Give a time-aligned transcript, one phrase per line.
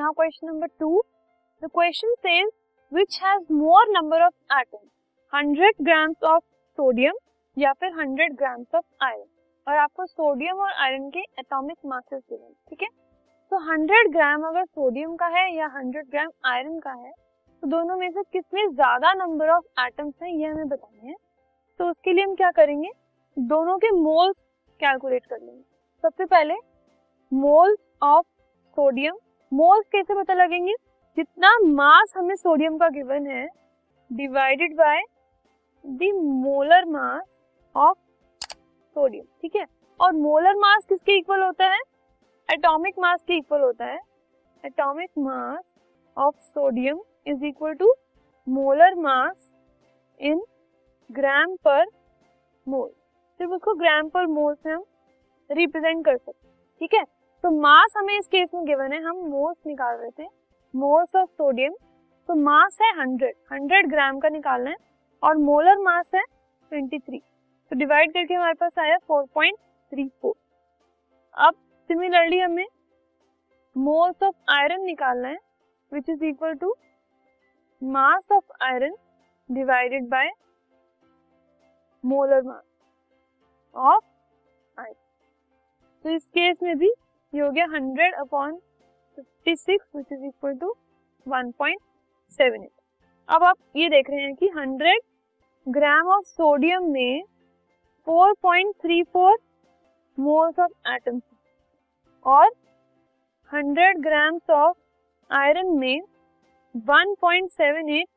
[0.00, 1.02] Now question number two
[1.62, 2.50] the question says
[2.92, 4.88] which has more number of atoms
[5.32, 6.42] 100 grams of
[6.78, 7.16] sodium
[7.56, 9.26] या फिर 100 grams of iron
[9.66, 12.88] और आपको sodium और iron के atomic masses given ठीक है?
[13.52, 17.96] तो 100 ग्राम अगर सोडियम का है या 100 ग्राम आयरन का है तो दोनों
[17.96, 21.14] में से किसमें ज़्यादा नंबर ऑफ़ एटम्स हैं ये हमें बताना है।
[21.80, 22.90] तो उसके लिए हम क्या करेंगे?
[23.36, 24.44] दोनों के मोल्स
[24.80, 25.62] कैलकुलेट कर लेंगे।
[26.04, 26.54] सबसे पहले
[27.32, 28.26] मोल्स ऑफ़
[28.76, 29.18] सोडियम
[29.52, 30.72] मोल्स कैसे पता लगेंगे?
[31.16, 33.46] जितना मास हमें सोडियम का गिवन है
[34.10, 35.02] divided by
[35.84, 37.22] the molar mass
[37.74, 37.98] of
[38.46, 39.64] sodium ठीक है?
[40.00, 41.80] और मोलर मास किसके इक्वल होता है?
[42.48, 43.98] एटॉमिक मास के इक्वल होता है।
[44.64, 45.62] Atomic mass
[46.16, 47.94] of sodium is equal to
[48.46, 49.52] molar mass
[50.20, 50.42] in
[51.10, 51.84] gram per
[52.66, 54.84] mole सिर्फ़ उसको ग्राम पर मोल से हम
[55.50, 56.48] रिप्रेजेंट कर सकते
[56.80, 57.04] ठीक है?
[57.44, 60.26] तो मास हमें इस केस में गिवन है, हम मोल्स निकाल रहे थे,
[60.74, 61.74] मोल्स ऑफ़ सोडियम
[62.28, 64.76] तो मास है हंड्रेड हंड्रेड ग्राम का निकालना है,
[65.22, 67.18] और मोलर मास है ट्वेंटी थ्री
[67.72, 69.56] तो डिवाइड करके हमारे पास आया फोर पॉइंट
[69.92, 70.34] थ्री फोर।
[71.34, 71.54] अब
[71.90, 72.66] सिमिलरली हमें
[73.76, 75.38] मोल्स ऑफ़ आयरन निकालना है
[75.92, 76.74] which is equal to
[77.82, 78.94] mass of iron
[79.50, 80.30] divided by
[82.04, 82.64] molar mass
[83.76, 84.04] of
[84.76, 84.94] iron.
[86.04, 86.92] तो इस केस में भी
[87.32, 88.56] ये हो गया hundred upon
[89.18, 90.74] fifty six which is equal to
[91.26, 91.80] one point
[92.38, 92.70] seven eight
[93.28, 95.02] अब आप ये देख रहे हैं कि हंड्रेड
[95.66, 97.22] ग्राम ऑफ़ सोडियम में
[98.06, 99.36] four point three four
[100.18, 101.22] moles of atoms
[102.26, 102.50] और
[103.50, 104.76] हंड्रेड ग्राम्स ऑफ़
[105.30, 106.00] आयरन में
[106.74, 108.08] one point seven eight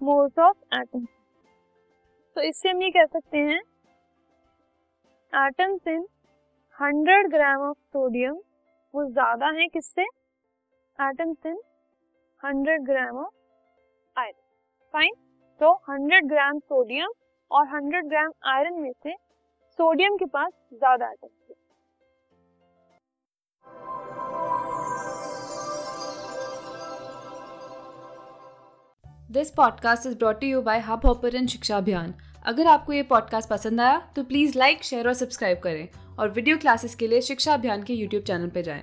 [0.00, 1.08] moles of atoms
[2.36, 3.60] तो इससे हम ये कह सकते हैं
[5.32, 6.06] atoms in
[6.80, 8.34] 100 gram of sodium,
[8.94, 10.02] वो ज़्यादा है किससे?
[10.98, 11.58] Atoms in
[12.42, 14.40] 100 gram of iron
[14.94, 15.14] fine
[15.60, 17.12] तो 100 ग्राम सोडियम
[17.50, 19.14] और 100 ग्राम आयरन में से
[19.78, 21.32] सोडियम के पास ज़्यादा atoms
[29.30, 32.14] this podcast is brought you by Hubhopper Shiksha Abhiyan
[32.46, 35.88] अगर आपको ये पॉडकास्ट पसंद आया तो प्लीज़ लाइक शेयर और सब्सक्राइब करें।
[36.20, 38.82] और वीडियो क्लासेस के लिए शिक्षा अभियान के यूट्यूब चैनल पर जाएँ।